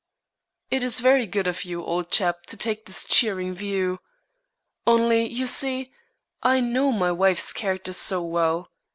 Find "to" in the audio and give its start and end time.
2.47-2.57